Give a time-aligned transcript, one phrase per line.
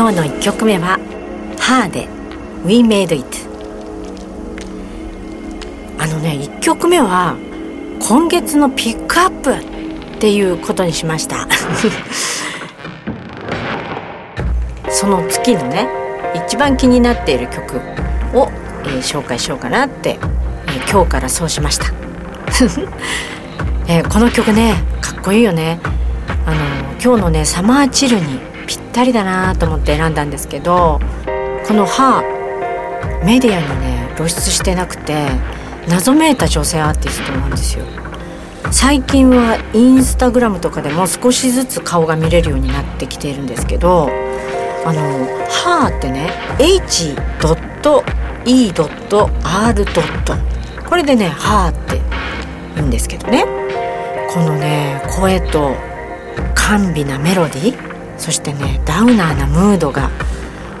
[0.00, 0.98] 今日の1曲目は
[1.60, 2.08] 「ハーで
[2.64, 3.26] We Made It」
[6.00, 7.36] あのね1曲目は
[8.08, 9.58] 今月のピックアップっ
[10.18, 11.46] ていうことにしました。
[14.88, 15.86] その月のね
[16.46, 17.76] 一番気になっている曲
[18.32, 18.48] を、
[18.84, 20.18] えー、紹介しようかなって、
[20.68, 21.84] えー、今日からそうしました、
[23.86, 25.78] えー、この曲ねかっこいいよね。
[26.46, 26.56] あの
[27.04, 28.48] 今日のねサマーチルに
[28.90, 31.00] ったりだなと思って選んだんですけど
[31.66, 32.22] この「ハ
[33.24, 35.28] メディアにね露出してなくて
[35.88, 37.84] 謎めいた女性アーティストなんですよ
[38.72, 44.10] 最近はインスタグラムとかでも少しずつ顔が見れるようになってきているんですけど
[44.84, 45.00] あの
[45.48, 47.16] 「ハーってね H.E.R.
[50.88, 52.00] これでね「ハーって
[52.74, 53.44] 言うんですけどね
[54.32, 55.74] このね声と
[56.54, 57.89] 甘美なメロディー
[58.20, 60.10] そしてねダウナーなムードが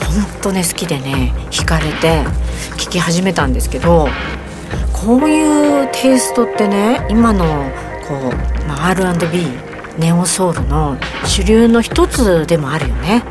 [0.00, 2.24] ほんとね好きでね惹かれて
[2.78, 4.06] 聴き始めたんですけど
[4.92, 7.44] こういうテイストってね今の
[8.08, 9.48] こう、まあ、R&B
[9.98, 13.22] ネオソウルの主流の一つでもあるよね。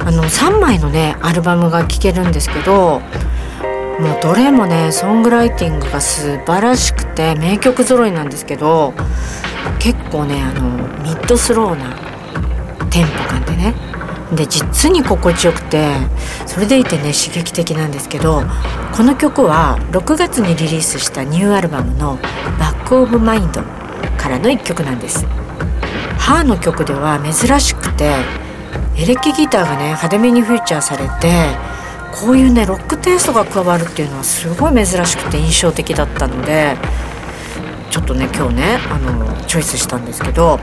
[0.00, 3.00] あの3枚のねアルバムが聴けるんですけど
[3.98, 8.94] もうどれもねソングライティングが素晴らしくて名曲揃いなんですけど
[9.80, 10.70] 結構ねあの
[11.02, 12.05] ミッドスローな
[12.90, 13.74] テンポ感でね
[14.32, 15.88] で実に心地よくて
[16.46, 18.42] それでいてね刺激的なんですけど
[18.96, 22.18] この曲は6月にリリースしたニューアルバムの
[22.58, 23.62] 「Back of Mind」
[24.18, 25.26] からの1曲なんです。
[26.18, 28.16] ハーの曲では珍しくて
[28.96, 31.56] エレキギターがね派手めにフィーチャーされて
[32.12, 36.76] こういうねロックテイストが加わるっていうのはすごい珍しくて印象的だったので
[37.96, 40.58] ちょっとね今日ねあのチョイスしたんですけど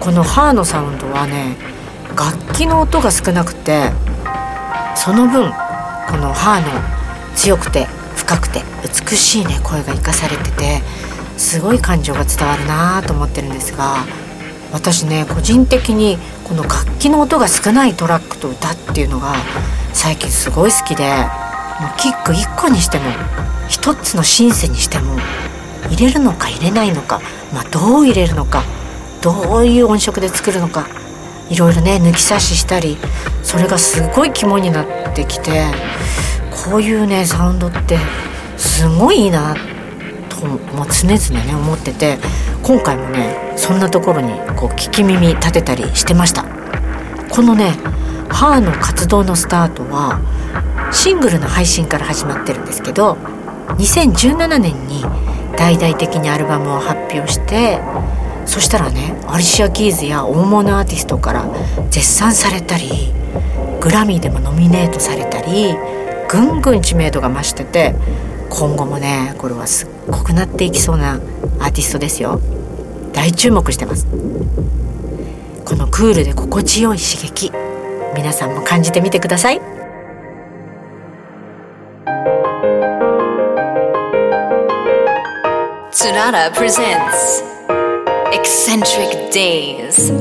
[0.00, 1.56] このハーのサウンドはね
[2.16, 3.92] 楽器の音が少なくて
[4.96, 5.52] その分
[6.10, 7.84] このハーの強くて
[8.16, 10.80] 深くて美しいね声が生かされてて
[11.36, 13.98] すごい感情が伝わるなと思ってるんですが
[14.72, 19.34] 私ね個人的にこの楽器の音が少ないトラックと歌っていうのが
[19.92, 23.04] 最近すごい好きでもうキック1個にしても
[23.68, 25.16] 1つのシンセにしても
[25.90, 27.20] 入れるのか入れないのか、
[27.52, 28.62] まあ、どう入れるのか。
[29.22, 30.86] どういう音色で作るのか。
[31.50, 32.98] いろいろね抜き差ししたり
[33.42, 35.64] それがすごい肝になってきて
[36.50, 37.98] こういうねサウンドって
[38.56, 39.54] すごいいいな
[40.28, 42.18] と、まあ、常々ね思ってて
[42.62, 46.44] 今回もねそんなところにこう聞き耳立てたりしてました。
[47.30, 47.70] このね
[48.28, 50.20] ハーの活動のスタートは
[50.92, 53.14] シングルの配信から始まってるんですけど
[53.78, 55.04] 2017年に
[55.56, 57.80] 大々的にアルバムを発表して
[58.46, 61.46] そしたらねアリシア・キーズや大物アーティストから
[61.90, 63.12] 絶賛されたり
[63.80, 65.74] グラミーでもノミネートされたり
[66.28, 67.94] ぐんぐん知名度が増してて
[68.50, 71.20] 今後もねこれはすっごくなっていきそうなアー
[71.72, 72.40] ティストですよ。
[73.12, 74.06] 大注目してます。
[75.64, 77.50] このクールで心地よい刺激
[78.14, 79.75] 皆さんも感じてみてください。
[86.16, 87.44] つらら presents
[88.32, 90.14] Eccentric Days.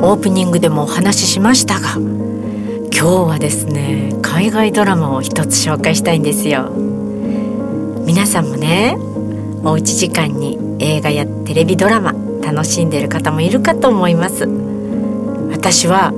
[0.00, 6.70] オープニングでもお話ししましたが今日はですね海外ドラマを一つ紹介したいんですよ。
[8.06, 8.96] 皆さんもね
[9.64, 14.48] おうち時間に映画やテレビドラマ楽しんでる方もいるかと思います。
[15.50, 16.12] 私は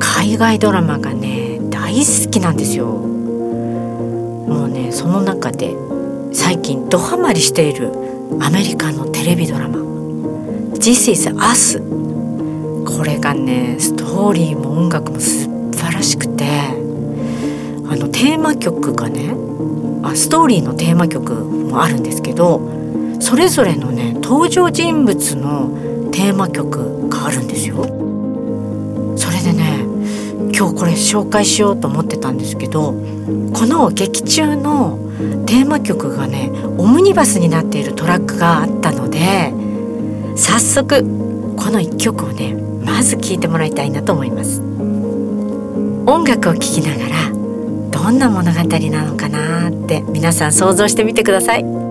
[0.00, 3.19] 海外ドラマがね大好きなんですよ。
[4.90, 5.76] その中で
[6.32, 7.92] 最近ドハマりしている
[8.40, 9.78] アメリカのテレビドラマ
[10.78, 11.82] 「This is Us」
[12.84, 19.34] これがねストーリーも音楽も素晴らしくてあのテーマ曲がね
[20.02, 22.60] あストーリーのテーマ曲もあるんですけど
[23.20, 27.84] それぞれのね登場人物のテーマ曲があるんですよ。
[29.16, 29.84] それでね
[30.54, 32.92] 今日これ紹介しようと思ってたんですけど
[33.52, 34.98] この劇中の
[35.46, 39.52] テーマ曲がねオムニバスになっているトラックがあったので
[40.36, 41.02] 早速
[41.56, 42.54] この1曲をね
[42.84, 44.62] まず聴いてもらいたいなと思います。
[46.06, 47.30] 音楽を聴きながら
[47.90, 48.58] どんな物語
[48.90, 51.89] なのかなって皆さん想像してみてください。